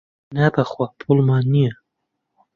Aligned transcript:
نا 0.35 0.45
بەخوا 0.53 0.85
پووڵمان 0.99 1.43
نییە. 1.53 1.73